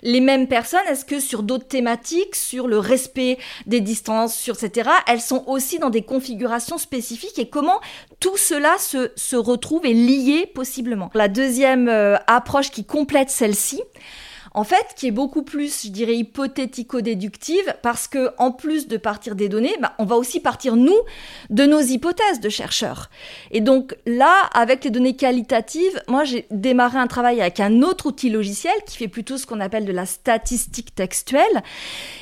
les 0.03 0.21
mêmes 0.21 0.47
personnes, 0.47 0.79
est-ce 0.89 1.05
que 1.05 1.19
sur 1.19 1.43
d'autres 1.43 1.67
thématiques, 1.67 2.35
sur 2.35 2.67
le 2.67 2.77
respect 2.79 3.37
des 3.65 3.81
distances, 3.81 4.35
sur 4.35 4.55
etc., 4.55 4.89
elles 5.07 5.21
sont 5.21 5.43
aussi 5.47 5.79
dans 5.79 5.89
des 5.89 6.03
configurations 6.03 6.77
spécifiques 6.77 7.39
et 7.39 7.49
comment 7.49 7.79
tout 8.19 8.37
cela 8.37 8.77
se, 8.77 9.11
se 9.15 9.35
retrouve 9.35 9.85
et 9.85 9.93
lié 9.93 10.45
possiblement? 10.45 11.09
La 11.13 11.27
deuxième 11.27 11.89
euh, 11.89 12.17
approche 12.27 12.71
qui 12.71 12.85
complète 12.85 13.29
celle-ci, 13.29 13.81
en 14.59 14.65
fait, 14.65 14.87
qui 14.97 15.07
est 15.07 15.11
beaucoup 15.11 15.43
plus, 15.43 15.85
je 15.85 15.87
dirais, 15.87 16.17
hypothético-déductive, 16.17 17.75
parce 17.81 18.09
que 18.09 18.31
en 18.37 18.51
plus 18.51 18.89
de 18.89 18.97
partir 18.97 19.35
des 19.35 19.47
données, 19.47 19.73
bah, 19.79 19.93
on 19.99 20.03
va 20.03 20.17
aussi 20.17 20.41
partir, 20.41 20.75
nous, 20.75 20.99
de 21.49 21.65
nos 21.65 21.79
hypothèses 21.79 22.41
de 22.41 22.49
chercheurs. 22.49 23.09
Et 23.51 23.61
donc 23.61 23.95
là, 24.05 24.49
avec 24.53 24.83
les 24.83 24.89
données 24.89 25.15
qualitatives, 25.15 26.03
moi, 26.09 26.25
j'ai 26.25 26.45
démarré 26.51 26.97
un 26.97 27.07
travail 27.07 27.39
avec 27.39 27.61
un 27.61 27.81
autre 27.83 28.07
outil 28.07 28.29
logiciel 28.29 28.73
qui 28.85 28.97
fait 28.97 29.07
plutôt 29.07 29.37
ce 29.37 29.45
qu'on 29.45 29.61
appelle 29.61 29.85
de 29.85 29.93
la 29.93 30.05
statistique 30.05 30.93
textuelle, 30.93 31.63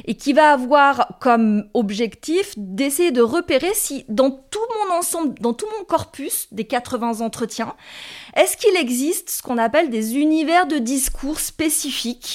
et 0.05 0.13
qui 0.13 0.33
va 0.33 0.51
avoir 0.51 1.17
comme 1.19 1.67
objectif 1.73 2.53
d'essayer 2.55 3.09
de 3.09 3.21
repérer 3.21 3.71
si 3.73 4.05
dans 4.09 4.29
tout 4.29 4.59
mon 4.85 4.95
ensemble, 4.95 5.39
dans 5.39 5.53
tout 5.53 5.65
mon 5.75 5.85
corpus 5.85 6.49
des 6.51 6.65
80 6.65 7.21
entretiens, 7.21 7.73
est-ce 8.35 8.57
qu'il 8.57 8.75
existe 8.75 9.31
ce 9.31 9.41
qu'on 9.41 9.57
appelle 9.57 9.89
des 9.89 10.17
univers 10.17 10.67
de 10.67 10.77
discours 10.77 11.39
spécifiques 11.39 12.26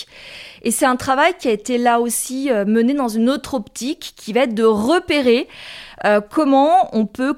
Et 0.63 0.71
c'est 0.71 0.87
un 0.87 0.97
travail 0.97 1.35
qui 1.39 1.49
a 1.49 1.51
été 1.51 1.79
là 1.79 2.01
aussi 2.01 2.51
euh, 2.51 2.65
mené 2.65 2.95
dans 2.95 3.09
une 3.09 3.29
autre 3.29 3.55
optique 3.55 4.15
qui 4.17 4.33
va 4.33 4.43
être 4.43 4.55
de 4.55 4.65
repérer 4.65 5.49
euh, 6.05 6.21
comment 6.21 6.89
on 6.93 7.07
peut 7.07 7.35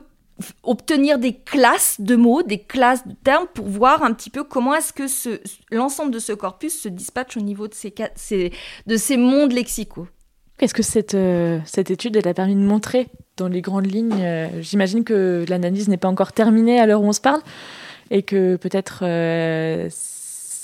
obtenir 0.62 1.18
des 1.18 1.32
classes 1.32 2.00
de 2.00 2.16
mots, 2.16 2.42
des 2.42 2.58
classes 2.58 3.06
de 3.06 3.14
termes 3.22 3.46
pour 3.54 3.66
voir 3.66 4.02
un 4.02 4.12
petit 4.12 4.30
peu 4.30 4.42
comment 4.42 4.74
est-ce 4.74 4.92
que 4.92 5.04
l'ensemble 5.70 6.10
de 6.10 6.18
ce 6.18 6.32
corpus 6.32 6.82
se 6.82 6.88
dispatche 6.88 7.36
au 7.36 7.40
niveau 7.40 7.68
de 7.68 7.74
ces, 7.74 7.94
de 8.86 8.96
ces 8.96 9.16
mondes 9.16 9.52
lexicaux. 9.52 10.08
Qu'est-ce 10.58 10.74
que 10.74 10.82
cette, 10.82 11.14
euh, 11.14 11.60
cette 11.64 11.90
étude 11.90 12.16
elle 12.16 12.28
a 12.28 12.34
permis 12.34 12.56
de 12.56 12.60
montrer 12.60 13.06
dans 13.36 13.48
les 13.48 13.60
grandes 13.60 13.86
lignes 13.86 14.48
J'imagine 14.60 15.04
que 15.04 15.44
l'analyse 15.48 15.88
n'est 15.88 15.96
pas 15.96 16.08
encore 16.08 16.32
terminée 16.32 16.80
à 16.80 16.86
l'heure 16.86 17.02
où 17.02 17.06
on 17.06 17.12
se 17.12 17.20
parle, 17.20 17.40
et 18.10 18.22
que 18.22 18.56
peut-être 18.56 19.04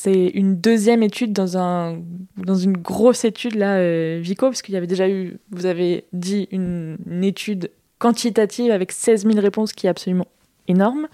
c'est 0.02 0.28
une 0.28 0.56
deuxième 0.56 1.02
étude 1.02 1.34
dans, 1.34 1.58
un, 1.58 2.00
dans 2.38 2.54
une 2.54 2.78
grosse 2.78 3.26
étude 3.26 3.54
là, 3.54 3.76
euh, 3.76 4.18
Vico, 4.22 4.46
parce 4.46 4.62
qu'il 4.62 4.72
y 4.72 4.78
avait 4.78 4.86
déjà 4.86 5.06
eu, 5.10 5.36
vous 5.50 5.66
avez 5.66 6.04
dit, 6.14 6.48
une, 6.52 6.96
étude 7.22 7.70
quantitative 7.98 8.72
avec 8.72 8.92
16 8.92 9.26
000 9.26 9.38
réponses 9.40 9.74
qui 9.74 9.86
est 9.86 9.90
absolument 9.90 10.26
énorme. 10.68 11.06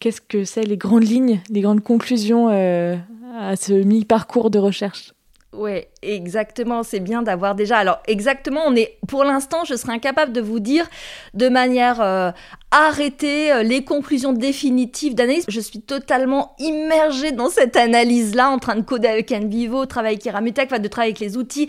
Qu'est-ce 0.00 0.20
que 0.20 0.42
c'est 0.42 0.64
les 0.64 0.76
grandes 0.76 1.04
lignes, 1.04 1.40
les 1.50 1.60
grandes 1.60 1.84
conclusions 1.84 2.48
euh, 2.50 2.96
à 3.38 3.54
ce 3.54 3.74
mi-parcours 3.74 4.50
de 4.50 4.58
recherche? 4.58 5.14
Ouais, 5.52 5.88
exactement, 6.02 6.82
c'est 6.82 7.00
bien 7.00 7.22
d'avoir 7.22 7.54
déjà. 7.54 7.78
Alors 7.78 7.98
exactement, 8.06 8.62
on 8.66 8.74
est 8.74 8.98
pour 9.06 9.24
l'instant, 9.24 9.64
je 9.64 9.74
serais 9.74 9.92
incapable 9.92 10.32
de 10.32 10.40
vous 10.40 10.60
dire 10.60 10.86
de 11.34 11.48
manière 11.48 12.00
euh, 12.00 12.30
arrêtée 12.70 13.52
euh, 13.52 13.62
les 13.62 13.84
conclusions 13.84 14.32
définitives 14.32 15.14
d'analyse. 15.14 15.44
Je 15.48 15.60
suis 15.60 15.80
totalement 15.80 16.54
immergée 16.58 17.32
dans 17.32 17.48
cette 17.48 17.76
analyse-là, 17.76 18.50
en 18.50 18.58
train 18.58 18.76
de 18.76 18.82
coder 18.82 19.08
avec 19.08 19.32
Envivo, 19.32 19.86
travailler 19.86 20.14
avec 20.14 20.22
Keramutech, 20.22 20.70
de 20.70 20.88
travailler 20.88 21.12
avec 21.12 21.20
les 21.20 21.36
outils, 21.36 21.68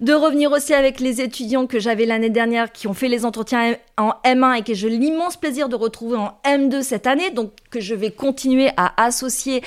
de 0.00 0.12
revenir 0.12 0.52
aussi 0.52 0.74
avec 0.74 1.00
les 1.00 1.20
étudiants 1.20 1.66
que 1.66 1.78
j'avais 1.78 2.06
l'année 2.06 2.30
dernière 2.30 2.72
qui 2.72 2.86
ont 2.86 2.94
fait 2.94 3.08
les 3.08 3.24
entretiens 3.24 3.76
en 3.96 4.12
M1 4.24 4.58
et 4.58 4.62
que 4.62 4.74
j'ai 4.74 4.88
l'immense 4.88 5.36
plaisir 5.36 5.68
de 5.68 5.76
retrouver 5.76 6.16
en 6.16 6.38
M2 6.44 6.82
cette 6.82 7.06
année, 7.06 7.30
donc 7.30 7.52
que 7.70 7.80
je 7.80 7.94
vais 7.94 8.10
continuer 8.10 8.70
à 8.76 9.04
associer 9.04 9.62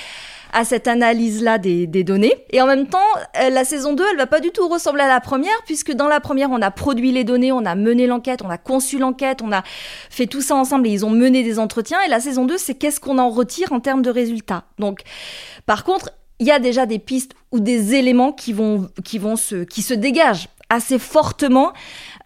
à 0.53 0.65
cette 0.65 0.88
analyse-là 0.88 1.58
des, 1.58 1.88
données. 2.03 2.34
Et 2.51 2.62
en 2.62 2.67
même 2.67 2.88
temps, 2.88 3.00
euh, 3.41 3.50
la 3.50 3.63
saison 3.63 3.90
2, 3.93 4.03
elle 4.12 4.17
va 4.17 4.27
pas 4.27 4.39
du 4.39 4.51
tout 4.51 4.67
ressembler 4.67 5.03
à 5.03 5.07
la 5.07 5.19
première, 5.19 5.55
puisque 5.65 5.91
dans 5.91 6.07
la 6.07 6.19
première, 6.19 6.51
on 6.51 6.62
a 6.62 6.71
produit 6.71 7.12
les 7.12 7.24
données, 7.24 7.51
on 7.51 7.65
a 7.65 7.75
mené 7.75 8.07
l'enquête, 8.07 8.41
on 8.43 8.50
a 8.50 8.57
conçu 8.57 8.98
l'enquête, 8.98 9.41
on 9.41 9.51
a 9.51 9.63
fait 10.10 10.27
tout 10.27 10.41
ça 10.41 10.55
ensemble 10.55 10.88
et 10.88 10.91
ils 10.91 11.05
ont 11.05 11.10
mené 11.10 11.43
des 11.43 11.60
entretiens. 11.60 12.00
Et 12.05 12.10
la 12.10 12.19
saison 12.19 12.45
2, 12.45 12.57
c'est 12.57 12.75
qu'est-ce 12.75 13.00
qu'on 13.00 13.17
en 13.17 13.29
retire 13.29 13.71
en 13.74 13.79
termes 13.79 14.01
de 14.01 14.10
résultats. 14.10 14.63
Donc, 14.79 15.01
par 15.65 15.83
contre, 15.83 16.10
il 16.39 16.48
y 16.48 16.51
a 16.51 16.60
déjà 16.60 16.86
des 16.86 17.00
pistes 17.00 17.33
ou 17.51 17.60
des 17.60 17.93
éléments 17.93 18.31
qui 18.31 18.51
vont, 18.51 18.89
qui 19.03 19.19
vont 19.19 19.36
se, 19.36 19.63
qui 19.63 19.81
se 19.81 19.93
dégagent 19.93 20.48
assez 20.69 20.98
fortement 20.98 21.74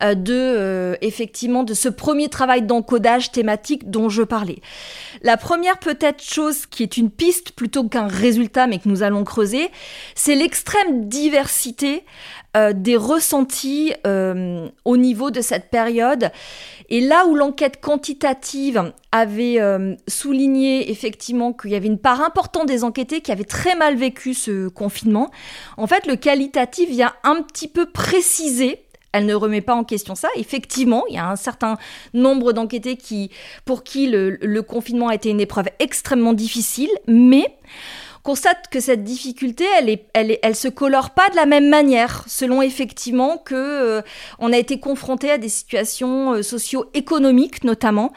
de 0.02 0.34
euh, 0.34 0.96
effectivement 1.02 1.64
de 1.64 1.74
ce 1.74 1.90
premier 1.90 2.30
travail 2.30 2.62
d'encodage 2.62 3.32
thématique 3.32 3.90
dont 3.90 4.10
je 4.10 4.24
parlais. 4.24 4.60
La 5.22 5.38
première 5.38 5.80
peut-être 5.80 6.24
chose 6.24 6.66
qui 6.66 6.84
est 6.84 6.98
une 6.98 7.10
piste 7.10 7.52
plutôt 7.52 7.88
qu'un 7.88 8.08
résultat 8.08 8.68
mais 8.68 8.80
que 8.80 8.90
nous 8.90 9.04
allons 9.04 9.24
creuser, 9.24 9.70
c'est 10.16 10.36
l'extrême 10.36 11.08
diversité 11.08 12.04
euh, 12.58 12.74
des 12.74 12.98
ressentis 12.98 13.94
au 14.86 14.98
niveau 14.98 15.32
de 15.32 15.42
cette 15.42 15.70
période. 15.70 16.32
Et 16.90 17.02
là 17.02 17.26
où 17.26 17.36
l'enquête 17.36 17.82
quantitative 17.82 18.94
avait 19.12 19.60
souligné 20.08 20.92
effectivement 20.92 21.54
qu'il 21.54 21.72
y 21.72 21.76
avait 21.76 21.88
une 21.88 21.98
part 21.98 22.22
importante 22.22 22.68
des 22.68 22.84
enquêtés 22.84 23.22
qui 23.22 23.32
avaient 23.32 23.44
très 23.44 23.76
mal 23.76 23.96
vécu 23.96 24.34
ce 24.34 24.68
confinement, 24.68 25.32
en 25.78 25.88
fait 25.88 26.06
le 26.06 26.16
qualitatif 26.16 26.90
vient 26.90 27.14
un 27.24 27.42
petit 27.42 27.68
peu 27.68 27.86
préciser 27.88 28.85
elle 29.16 29.26
ne 29.26 29.34
remet 29.34 29.62
pas 29.62 29.74
en 29.74 29.84
question 29.84 30.14
ça. 30.14 30.28
Effectivement, 30.36 31.06
il 31.10 31.16
y 31.16 31.18
a 31.18 31.30
un 31.30 31.38
certain 31.38 31.78
nombre 32.14 32.52
d'enquêtés 32.52 32.98
pour 33.64 33.84
qui 33.84 34.08
le, 34.08 34.62
confinement 34.62 35.08
a 35.08 35.16
été 35.16 35.30
une 35.30 35.40
épreuve 35.40 35.68
extrêmement 35.80 36.34
difficile, 36.34 36.90
mais 37.08 37.56
constate 38.26 38.70
que 38.72 38.80
cette 38.80 39.04
difficulté, 39.04 39.66
elle, 39.78 40.32
est, 40.32 40.54
se 40.56 40.68
colore 40.68 41.12
pas 41.12 41.30
de 41.30 41.36
la 41.36 41.46
même 41.46 41.70
manière, 41.70 42.24
selon 42.28 42.64
effectivement 42.64 43.38
que 43.38 43.54
euh, 43.54 44.02
on 44.40 44.52
a 44.52 44.58
été 44.58 44.80
confronté 44.80 45.30
à 45.30 45.38
des 45.38 45.48
situations 45.48 46.34
euh, 46.34 46.42
socio-économiques 46.42 47.64
notamment, 47.64 48.14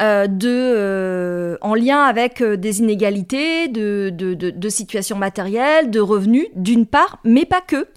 euh, 0.00 0.26
de, 0.26 1.58
en 1.60 1.74
lien 1.74 2.02
avec 2.02 2.42
des 2.42 2.78
inégalités, 2.80 3.68
de, 3.68 4.10
de, 4.10 4.32
de, 4.32 4.68
situations 4.70 5.18
matérielles, 5.18 5.90
de 5.90 6.00
revenus, 6.00 6.46
d'une 6.56 6.86
part, 6.86 7.18
mais 7.22 7.44
pas 7.44 7.60
que. 7.60 7.88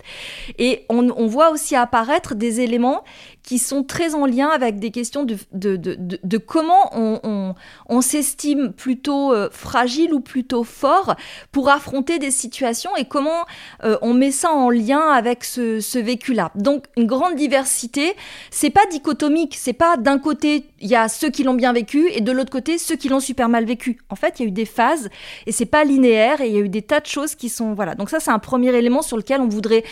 Et 0.59 0.85
on, 0.89 1.09
on 1.15 1.25
voit 1.25 1.51
aussi 1.51 1.73
apparaître 1.77 2.35
des 2.35 2.59
éléments 2.59 3.05
qui 3.45 3.59
sont 3.59 3.83
très 3.83 4.15
en 4.15 4.25
lien 4.25 4.49
avec 4.49 4.79
des 4.79 4.91
questions 4.91 5.23
de, 5.23 5.37
de, 5.51 5.75
de, 5.75 6.19
de 6.21 6.37
comment 6.37 6.89
on, 6.93 7.19
on, 7.23 7.55
on 7.87 8.01
s'estime 8.01 8.73
plutôt 8.73 9.31
euh, 9.31 9.49
fragile 9.51 10.13
ou 10.13 10.19
plutôt 10.19 10.63
fort 10.63 11.15
pour 11.51 11.69
affronter 11.69 12.17
des 12.17 12.31
situations 12.31 12.95
et 12.97 13.05
comment 13.05 13.45
euh, 13.83 13.97
on 14.01 14.13
met 14.13 14.31
ça 14.31 14.51
en 14.51 14.69
lien 14.69 14.99
avec 14.99 15.43
ce, 15.43 15.79
ce 15.79 15.99
vécu-là. 15.99 16.51
Donc 16.55 16.85
une 16.97 17.05
grande 17.05 17.35
diversité, 17.35 18.13
c'est 18.49 18.71
pas 18.71 18.85
dichotomique, 18.89 19.55
c'est 19.55 19.73
pas 19.73 19.95
d'un 19.97 20.17
côté 20.17 20.65
il 20.79 20.89
y 20.89 20.95
a 20.95 21.07
ceux 21.07 21.29
qui 21.29 21.43
l'ont 21.43 21.53
bien 21.53 21.73
vécu 21.73 22.09
et 22.11 22.21
de 22.21 22.31
l'autre 22.31 22.51
côté 22.51 22.77
ceux 22.77 22.95
qui 22.95 23.09
l'ont 23.09 23.19
super 23.19 23.47
mal 23.47 23.65
vécu. 23.65 23.99
En 24.09 24.15
fait, 24.15 24.39
il 24.39 24.43
y 24.43 24.45
a 24.45 24.47
eu 24.49 24.51
des 24.51 24.65
phases 24.65 25.09
et 25.45 25.51
c'est 25.51 25.65
pas 25.65 25.83
linéaire 25.83 26.41
et 26.41 26.47
il 26.47 26.53
y 26.53 26.57
a 26.57 26.61
eu 26.61 26.69
des 26.69 26.81
tas 26.81 26.99
de 26.99 27.05
choses 27.05 27.35
qui 27.35 27.49
sont 27.49 27.73
voilà. 27.75 27.93
Donc 27.93 28.09
ça 28.09 28.19
c'est 28.19 28.31
un 28.31 28.39
premier 28.39 28.73
élément 28.75 29.03
sur 29.03 29.17
lequel 29.17 29.39
on 29.41 29.47
voudrait 29.47 29.83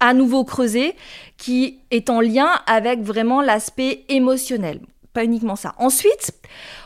à 0.00 0.12
nouveau 0.12 0.44
creuser 0.44 0.94
qui 1.38 1.80
est 1.90 2.10
en 2.10 2.20
lien 2.20 2.50
avec 2.66 3.00
vraiment 3.00 3.40
l'aspect 3.40 4.04
émotionnel. 4.08 4.80
Pas 5.14 5.24
uniquement 5.24 5.56
ça. 5.56 5.74
Ensuite, 5.78 6.32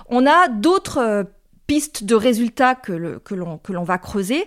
on 0.09 0.27
a 0.27 0.49
d'autres 0.49 0.99
euh, 0.99 1.25
pistes 1.67 2.05
de 2.05 2.15
résultats 2.15 2.75
que, 2.75 3.19
que 3.19 3.35
l'on 3.35 3.83
va 3.83 3.97
creuser, 3.97 4.47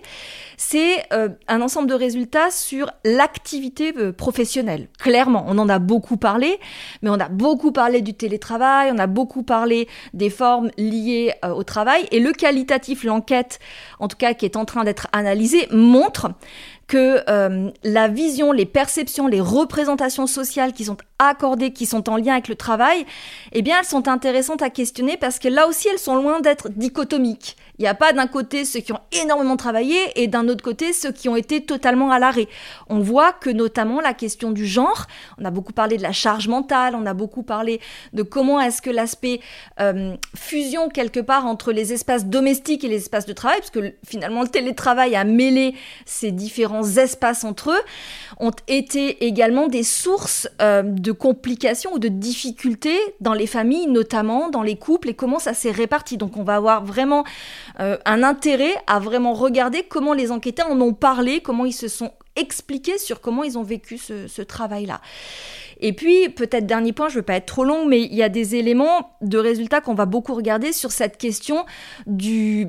c'est 0.56 1.04
euh, 1.12 1.30
un 1.48 1.60
ensemble 1.60 1.88
de 1.88 1.94
résultats 1.94 2.52
sur 2.52 2.90
l'activité 3.04 3.92
euh, 3.96 4.12
professionnelle. 4.12 4.88
Clairement, 4.98 5.44
on 5.48 5.58
en 5.58 5.68
a 5.68 5.80
beaucoup 5.80 6.18
parlé, 6.18 6.60
mais 7.02 7.10
on 7.10 7.18
a 7.18 7.28
beaucoup 7.28 7.72
parlé 7.72 8.00
du 8.00 8.14
télétravail, 8.14 8.92
on 8.94 8.98
a 8.98 9.08
beaucoup 9.08 9.42
parlé 9.42 9.88
des 10.14 10.30
formes 10.30 10.70
liées 10.78 11.32
au 11.42 11.64
travail, 11.64 12.06
et 12.12 12.20
le 12.20 12.32
qualitatif, 12.32 13.02
l'enquête, 13.02 13.58
en 13.98 14.06
tout 14.06 14.16
cas 14.16 14.34
qui 14.34 14.44
est 14.44 14.56
en 14.56 14.64
train 14.64 14.84
d'être 14.84 15.08
analysée, 15.12 15.66
montre 15.72 16.28
que 16.86 17.22
euh, 17.28 17.70
la 17.82 18.08
vision, 18.08 18.52
les 18.52 18.66
perceptions, 18.66 19.26
les 19.26 19.40
représentations 19.40 20.26
sociales 20.26 20.72
qui 20.72 20.84
sont 20.84 20.96
accordées, 21.18 21.72
qui 21.72 21.86
sont 21.86 22.08
en 22.08 22.16
lien 22.16 22.34
avec 22.34 22.48
le 22.48 22.54
travail, 22.54 23.06
eh 23.52 23.62
bien, 23.62 23.78
elles 23.80 23.86
sont 23.86 24.08
intéressantes 24.08 24.62
à 24.62 24.70
questionner 24.70 25.16
parce 25.16 25.38
que 25.38 25.48
là 25.48 25.66
aussi, 25.66 25.88
elles 25.88 25.98
sont 25.98 26.16
loin 26.16 26.40
d'être 26.40 26.68
dichotomiques. 26.68 27.56
Il 27.78 27.82
n'y 27.82 27.88
a 27.88 27.94
pas 27.94 28.12
d'un 28.12 28.26
côté 28.26 28.64
ceux 28.64 28.80
qui 28.80 28.92
ont 28.92 29.00
énormément 29.12 29.56
travaillé 29.56 29.96
et 30.16 30.28
d'un 30.28 30.48
autre 30.48 30.62
côté 30.64 30.92
ceux 30.92 31.12
qui 31.12 31.28
ont 31.28 31.36
été 31.36 31.64
totalement 31.64 32.10
à 32.10 32.18
l'arrêt. 32.18 32.48
On 32.88 33.00
voit 33.00 33.32
que 33.32 33.50
notamment 33.50 34.00
la 34.00 34.14
question 34.14 34.50
du 34.50 34.66
genre, 34.66 35.06
on 35.38 35.44
a 35.44 35.50
beaucoup 35.50 35.72
parlé 35.72 35.96
de 35.96 36.02
la 36.02 36.12
charge 36.12 36.48
mentale, 36.48 36.94
on 36.94 37.06
a 37.06 37.14
beaucoup 37.14 37.42
parlé 37.42 37.80
de 38.12 38.22
comment 38.22 38.60
est-ce 38.60 38.80
que 38.80 38.90
l'aspect 38.90 39.40
euh, 39.80 40.16
fusion 40.34 40.88
quelque 40.88 41.20
part 41.20 41.46
entre 41.46 41.72
les 41.72 41.92
espaces 41.92 42.26
domestiques 42.26 42.84
et 42.84 42.88
les 42.88 42.96
espaces 42.96 43.26
de 43.26 43.32
travail, 43.32 43.58
parce 43.58 43.70
que 43.70 43.94
finalement 44.06 44.42
le 44.42 44.48
télétravail 44.48 45.14
a 45.16 45.24
mêlé 45.24 45.74
ces 46.04 46.32
différents 46.32 46.84
espaces 46.84 47.44
entre 47.44 47.70
eux, 47.70 47.82
ont 48.38 48.52
été 48.68 49.26
également 49.26 49.68
des 49.68 49.82
sources 49.82 50.48
euh, 50.62 50.82
de 50.82 51.12
complications 51.12 51.92
ou 51.92 51.98
de 51.98 52.08
difficultés 52.08 52.98
dans 53.20 53.34
les 53.34 53.46
familles, 53.46 53.86
notamment 53.86 54.48
dans 54.48 54.62
les 54.62 54.76
couples, 54.76 55.10
et 55.10 55.14
comment 55.14 55.38
ça 55.38 55.54
s'est 55.54 55.70
réparti. 55.70 56.16
Donc 56.16 56.36
on 56.36 56.42
va 56.42 56.56
avoir 56.56 56.84
vraiment 56.84 57.24
euh, 57.80 57.96
un 58.04 58.22
intérêt 58.22 58.74
à 58.86 58.98
vraiment 58.98 59.32
regarder 59.32 59.82
comment 59.82 60.14
les 60.14 60.30
enquêteurs 60.30 60.70
en 60.70 60.80
ont 60.80 60.94
parlé, 60.94 61.40
comment 61.40 61.64
ils 61.64 61.72
se 61.72 61.88
sont 61.88 62.12
expliqués 62.36 62.98
sur 62.98 63.20
comment 63.20 63.44
ils 63.44 63.58
ont 63.58 63.62
vécu 63.62 63.98
ce, 63.98 64.42
travail-là. 64.42 65.00
Et 65.80 65.92
puis, 65.92 66.28
peut-être 66.28 66.66
dernier 66.66 66.92
point, 66.92 67.08
je 67.08 67.14
ne 67.14 67.18
veux 67.20 67.24
pas 67.24 67.34
être 67.34 67.46
trop 67.46 67.64
long, 67.64 67.86
mais 67.86 68.02
il 68.02 68.14
y 68.14 68.22
a 68.22 68.28
des 68.28 68.54
éléments 68.54 69.16
de 69.22 69.38
résultats 69.38 69.80
qu'on 69.80 69.94
va 69.94 70.06
beaucoup 70.06 70.34
regarder 70.34 70.72
sur 70.72 70.92
cette 70.92 71.18
question 71.18 71.64
du 72.06 72.68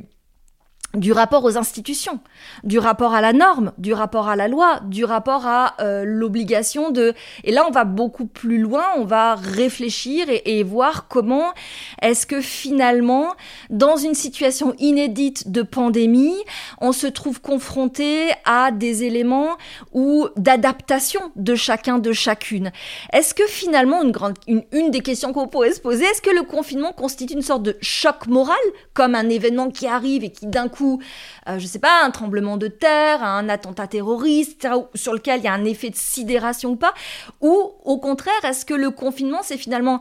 du 0.93 1.11
rapport 1.11 1.43
aux 1.43 1.57
institutions, 1.57 2.19
du 2.63 2.79
rapport 2.79 3.13
à 3.13 3.21
la 3.21 3.33
norme, 3.33 3.73
du 3.77 3.93
rapport 3.93 4.29
à 4.29 4.35
la 4.35 4.47
loi, 4.47 4.79
du 4.85 5.03
rapport 5.03 5.45
à 5.45 5.75
euh, 5.79 6.03
l'obligation 6.05 6.91
de... 6.91 7.13
Et 7.43 7.51
là, 7.51 7.65
on 7.67 7.71
va 7.71 7.83
beaucoup 7.83 8.25
plus 8.25 8.57
loin, 8.57 8.85
on 8.95 9.03
va 9.03 9.35
réfléchir 9.35 10.25
et, 10.29 10.63
voir 10.63 11.07
comment 11.07 11.53
est-ce 12.01 12.25
que 12.25 12.41
finalement, 12.41 13.35
dans 13.69 13.97
une 13.97 14.13
situation 14.13 14.73
inédite 14.79 15.51
de 15.51 15.61
pandémie, 15.61 16.35
on 16.79 16.91
se 16.91 17.07
trouve 17.07 17.41
confronté 17.41 18.29
à 18.45 18.71
des 18.71 19.03
éléments 19.03 19.57
ou 19.93 20.27
d'adaptation 20.35 21.21
de 21.35 21.55
chacun, 21.55 21.99
de 21.99 22.11
chacune. 22.11 22.71
Est-ce 23.13 23.33
que 23.33 23.45
finalement, 23.47 24.01
une, 24.47 24.91
des 24.91 25.01
questions 25.01 25.33
qu'on 25.33 25.47
pourrait 25.47 25.73
se 25.73 25.81
poser, 25.81 26.05
est-ce 26.05 26.21
que 26.21 26.29
le 26.29 26.43
confinement 26.43 26.91
constitue 26.91 27.33
une 27.33 27.41
sorte 27.41 27.63
de 27.63 27.77
choc 27.81 28.27
moral, 28.27 28.57
comme 28.93 29.15
un 29.15 29.29
événement 29.29 29.69
qui 29.69 29.87
arrive 29.87 30.23
et 30.23 30.31
qui 30.31 30.47
d'un 30.47 30.69
coup 30.69 30.99
je 31.45 31.51
euh, 31.51 31.59
je 31.67 31.69
sais 31.69 31.79
pas, 31.79 32.05
un 32.05 32.11
tremblement 32.11 32.55
de 32.55 32.69
terre, 32.69 33.21
un 33.21 33.49
attentat 33.49 33.87
terroriste, 33.87 34.69
sur 34.95 35.13
lequel 35.13 35.41
il 35.41 35.43
y 35.43 35.47
a 35.47 35.53
un 35.53 35.65
effet 35.65 35.89
de 35.89 35.97
sidération 35.97 36.71
ou 36.71 36.75
pas? 36.77 36.93
Ou 37.41 37.73
au 37.83 37.97
contraire, 37.97 38.33
est-ce 38.43 38.65
que 38.65 38.73
le 38.73 38.89
confinement, 38.89 39.41
c'est 39.43 39.57
finalement 39.57 39.99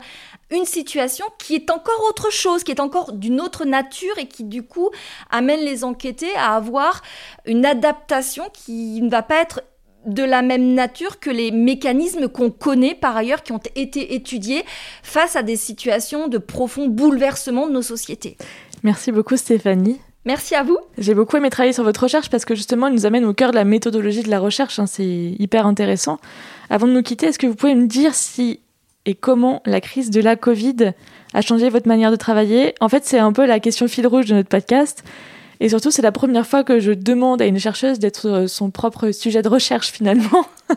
une 0.49 0.65
situation 0.65 1.25
qui 1.39 1.55
est 1.55 1.69
encore 1.69 2.03
autre 2.09 2.31
chose, 2.31 2.63
qui 2.63 2.71
est 2.71 2.79
encore 2.79 3.13
d'une 3.13 3.41
autre 3.41 3.65
nature 3.65 4.17
et 4.17 4.27
qui 4.27 4.43
du 4.43 4.63
coup 4.63 4.89
amène 5.29 5.59
les 5.61 5.83
enquêtés 5.83 6.33
à 6.35 6.55
avoir 6.55 7.01
une 7.45 7.65
adaptation 7.65 8.45
qui 8.53 9.01
ne 9.01 9.09
va 9.09 9.23
pas 9.23 9.41
être 9.41 9.61
de 10.05 10.23
la 10.23 10.41
même 10.41 10.73
nature 10.73 11.19
que 11.19 11.29
les 11.29 11.51
mécanismes 11.51 12.29
qu'on 12.29 12.49
connaît 12.49 12.95
par 12.95 13.17
ailleurs, 13.17 13.43
qui 13.43 13.51
ont 13.51 13.61
été 13.75 14.15
étudiés 14.15 14.63
face 15.03 15.35
à 15.35 15.43
des 15.43 15.57
situations 15.57 16.29
de 16.29 16.37
profond 16.37 16.87
bouleversement 16.87 17.67
de 17.67 17.73
nos 17.73 17.81
sociétés. 17.81 18.37
Merci 18.83 19.11
beaucoup 19.11 19.35
Stéphanie. 19.35 19.99
Merci 20.23 20.55
à 20.55 20.63
vous. 20.63 20.77
J'ai 20.97 21.13
beaucoup 21.13 21.37
aimé 21.37 21.49
travailler 21.49 21.73
sur 21.73 21.83
votre 21.83 22.03
recherche 22.03 22.29
parce 22.29 22.43
que 22.43 22.53
justement, 22.53 22.87
elle 22.87 22.93
nous 22.93 23.05
amène 23.05 23.23
au 23.25 23.33
cœur 23.33 23.51
de 23.51 23.55
la 23.55 23.63
méthodologie 23.63 24.23
de 24.23 24.29
la 24.29 24.39
recherche. 24.39 24.79
Hein. 24.79 24.85
c'est 24.85 25.05
hyper 25.39 25.65
intéressant. 25.65 26.19
Avant 26.69 26.87
de 26.87 26.91
nous 26.91 27.01
quitter, 27.01 27.27
est-ce 27.27 27.39
que 27.39 27.47
vous 27.47 27.55
pouvez 27.55 27.75
me 27.75 27.87
dire 27.87 28.13
si 28.13 28.59
et 29.07 29.15
comment 29.15 29.63
la 29.65 29.81
crise 29.81 30.11
de 30.11 30.21
la 30.21 30.35
Covid 30.35 30.91
a 31.33 31.41
changé 31.41 31.69
votre 31.69 31.87
manière 31.87 32.11
de 32.11 32.17
travailler 32.17 32.75
En 32.81 32.89
fait, 32.89 33.05
c'est 33.05 33.17
un 33.17 33.31
peu 33.31 33.45
la 33.45 33.59
question 33.59 33.87
fil 33.87 34.05
rouge 34.05 34.25
de 34.25 34.35
notre 34.35 34.49
podcast. 34.49 35.03
Et 35.59 35.69
surtout, 35.69 35.89
c'est 35.89 36.01
la 36.01 36.11
première 36.11 36.45
fois 36.45 36.63
que 36.63 36.79
je 36.79 36.91
demande 36.91 37.41
à 37.41 37.45
une 37.45 37.57
chercheuse 37.57 37.99
d'être 37.99 38.45
son 38.47 38.69
propre 38.69 39.11
sujet 39.11 39.41
de 39.41 39.47
recherche 39.47 39.91
finalement. 39.91 40.45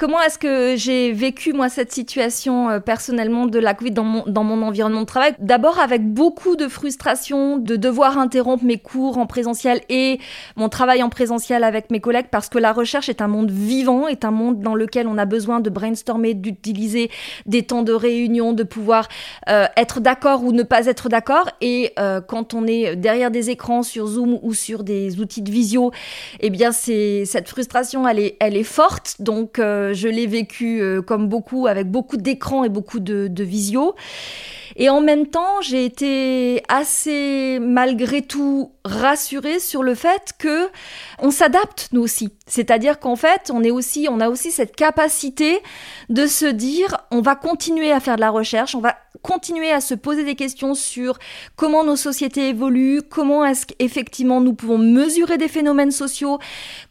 Comment 0.00 0.22
est-ce 0.22 0.38
que 0.38 0.76
j'ai 0.78 1.12
vécu 1.12 1.52
moi 1.52 1.68
cette 1.68 1.92
situation 1.92 2.70
euh, 2.70 2.80
personnellement 2.80 3.44
de 3.44 3.58
la 3.58 3.74
Covid 3.74 3.90
dans 3.90 4.02
mon, 4.02 4.24
dans 4.26 4.44
mon 4.44 4.62
environnement 4.62 5.02
de 5.02 5.06
travail? 5.06 5.34
D'abord 5.38 5.78
avec 5.78 6.02
beaucoup 6.10 6.56
de 6.56 6.68
frustration 6.68 7.58
de 7.58 7.76
devoir 7.76 8.16
interrompre 8.16 8.64
mes 8.64 8.78
cours 8.78 9.18
en 9.18 9.26
présentiel 9.26 9.82
et 9.90 10.18
mon 10.56 10.70
travail 10.70 11.02
en 11.02 11.10
présentiel 11.10 11.64
avec 11.64 11.90
mes 11.90 12.00
collègues 12.00 12.28
parce 12.30 12.48
que 12.48 12.56
la 12.56 12.72
recherche 12.72 13.10
est 13.10 13.20
un 13.20 13.28
monde 13.28 13.50
vivant, 13.50 14.08
est 14.08 14.24
un 14.24 14.30
monde 14.30 14.60
dans 14.60 14.74
lequel 14.74 15.06
on 15.06 15.18
a 15.18 15.26
besoin 15.26 15.60
de 15.60 15.68
brainstormer, 15.68 16.32
d'utiliser 16.32 17.10
des 17.44 17.64
temps 17.64 17.82
de 17.82 17.92
réunion, 17.92 18.54
de 18.54 18.62
pouvoir 18.62 19.06
euh, 19.50 19.66
être 19.76 20.00
d'accord 20.00 20.44
ou 20.44 20.52
ne 20.52 20.62
pas 20.62 20.86
être 20.86 21.10
d'accord. 21.10 21.50
Et 21.60 21.92
euh, 21.98 22.22
quand 22.22 22.54
on 22.54 22.66
est 22.66 22.96
derrière 22.96 23.30
des 23.30 23.50
écrans 23.50 23.82
sur 23.82 24.06
Zoom 24.06 24.38
ou 24.40 24.54
sur 24.54 24.82
des 24.82 25.20
outils 25.20 25.42
de 25.42 25.50
visio, 25.50 25.92
eh 26.40 26.48
bien 26.48 26.72
c'est 26.72 27.26
cette 27.26 27.50
frustration 27.50 28.08
elle 28.08 28.18
est 28.18 28.38
elle 28.40 28.56
est 28.56 28.64
forte. 28.64 29.16
Donc 29.18 29.60
je 29.92 30.08
l'ai 30.08 30.26
vécu 30.26 30.80
euh, 30.80 31.02
comme 31.02 31.28
beaucoup, 31.28 31.66
avec 31.66 31.90
beaucoup 31.90 32.16
d'écrans 32.16 32.64
et 32.64 32.68
beaucoup 32.68 33.00
de, 33.00 33.28
de 33.28 33.44
visio. 33.44 33.94
Et 34.76 34.88
en 34.88 35.00
même 35.00 35.26
temps, 35.26 35.60
j'ai 35.62 35.84
été 35.84 36.62
assez, 36.68 37.58
malgré 37.60 38.22
tout, 38.22 38.72
rassurée 38.84 39.58
sur 39.58 39.82
le 39.82 39.94
fait 39.94 40.32
que 40.38 40.68
on 41.18 41.30
s'adapte 41.30 41.88
nous 41.92 42.02
aussi. 42.02 42.30
C'est-à-dire 42.50 42.98
qu'en 42.98 43.16
fait, 43.16 43.50
on 43.54 43.62
est 43.62 43.70
aussi, 43.70 44.08
on 44.10 44.20
a 44.20 44.28
aussi 44.28 44.50
cette 44.50 44.74
capacité 44.74 45.60
de 46.08 46.26
se 46.26 46.46
dire, 46.46 46.96
on 47.12 47.20
va 47.20 47.36
continuer 47.36 47.92
à 47.92 48.00
faire 48.00 48.16
de 48.16 48.20
la 48.20 48.30
recherche, 48.30 48.74
on 48.74 48.80
va 48.80 48.96
continuer 49.22 49.70
à 49.70 49.80
se 49.80 49.94
poser 49.94 50.24
des 50.24 50.34
questions 50.34 50.74
sur 50.74 51.18
comment 51.54 51.84
nos 51.84 51.96
sociétés 51.96 52.48
évoluent, 52.48 53.02
comment 53.02 53.44
est-ce 53.44 53.66
qu'effectivement 53.66 54.40
nous 54.40 54.54
pouvons 54.54 54.78
mesurer 54.78 55.38
des 55.38 55.48
phénomènes 55.48 55.90
sociaux, 55.90 56.38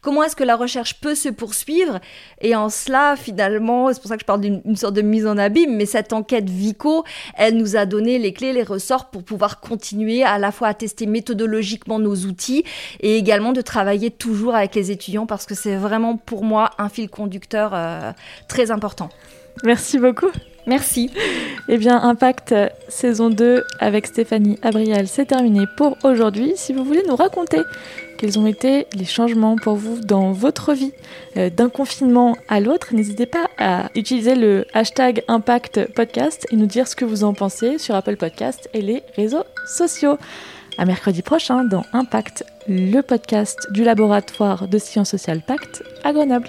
comment 0.00 0.22
est-ce 0.22 0.36
que 0.36 0.44
la 0.44 0.56
recherche 0.56 1.00
peut 1.00 1.14
se 1.14 1.28
poursuivre. 1.28 2.00
Et 2.40 2.54
en 2.54 2.68
cela, 2.68 3.16
finalement, 3.16 3.92
c'est 3.92 4.00
pour 4.00 4.08
ça 4.08 4.16
que 4.16 4.22
je 4.22 4.26
parle 4.26 4.40
d'une 4.40 4.76
sorte 4.76 4.94
de 4.94 5.02
mise 5.02 5.26
en 5.26 5.36
abîme, 5.38 5.76
mais 5.76 5.86
cette 5.86 6.12
enquête 6.12 6.48
Vico, 6.48 7.04
elle 7.36 7.56
nous 7.56 7.76
a 7.76 7.84
donné 7.84 8.18
les 8.18 8.32
clés, 8.32 8.52
les 8.52 8.62
ressorts 8.62 9.10
pour 9.10 9.24
pouvoir 9.24 9.60
continuer 9.60 10.22
à 10.22 10.38
la 10.38 10.52
fois 10.52 10.68
à 10.68 10.74
tester 10.74 11.06
méthodologiquement 11.06 11.98
nos 11.98 12.16
outils 12.16 12.64
et 13.00 13.16
également 13.16 13.52
de 13.52 13.60
travailler 13.60 14.10
toujours 14.10 14.54
avec 14.54 14.74
les 14.74 14.90
étudiants 14.90 15.26
parce 15.26 15.46
que 15.46 15.49
c'est 15.54 15.76
vraiment 15.76 16.16
pour 16.16 16.44
moi 16.44 16.70
un 16.78 16.88
fil 16.88 17.08
conducteur 17.08 17.72
euh, 17.74 18.12
très 18.48 18.70
important. 18.70 19.08
Merci 19.64 19.98
beaucoup. 19.98 20.30
Merci. 20.66 21.10
Eh 21.68 21.78
bien, 21.78 22.00
Impact 22.00 22.52
euh, 22.52 22.68
saison 22.88 23.30
2 23.30 23.64
avec 23.78 24.06
Stéphanie 24.06 24.58
Abrial, 24.62 25.08
c'est 25.08 25.26
terminé 25.26 25.64
pour 25.76 25.96
aujourd'hui. 26.04 26.52
Si 26.56 26.72
vous 26.72 26.84
voulez 26.84 27.02
nous 27.08 27.16
raconter 27.16 27.62
quels 28.18 28.38
ont 28.38 28.46
été 28.46 28.86
les 28.94 29.06
changements 29.06 29.56
pour 29.56 29.76
vous 29.76 29.98
dans 30.00 30.32
votre 30.32 30.74
vie 30.74 30.92
euh, 31.36 31.48
d'un 31.48 31.70
confinement 31.70 32.36
à 32.48 32.60
l'autre, 32.60 32.94
n'hésitez 32.94 33.26
pas 33.26 33.48
à 33.58 33.90
utiliser 33.94 34.34
le 34.34 34.66
hashtag 34.74 35.24
Impact 35.28 35.92
Podcast 35.94 36.46
et 36.50 36.56
nous 36.56 36.66
dire 36.66 36.86
ce 36.86 36.94
que 36.94 37.04
vous 37.04 37.24
en 37.24 37.32
pensez 37.32 37.78
sur 37.78 37.94
Apple 37.94 38.16
Podcast 38.16 38.68
et 38.74 38.82
les 38.82 39.02
réseaux 39.16 39.44
sociaux. 39.66 40.18
À 40.78 40.84
mercredi 40.84 41.22
prochain 41.22 41.64
dans 41.64 41.84
Impact, 41.92 42.44
le 42.66 43.00
podcast 43.02 43.68
du 43.70 43.84
laboratoire 43.84 44.68
de 44.68 44.78
sciences 44.78 45.10
sociales 45.10 45.42
Pacte 45.46 45.82
à 46.04 46.12
Grenoble. 46.12 46.48